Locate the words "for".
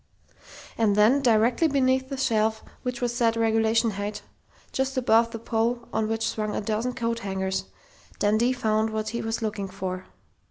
9.67-10.07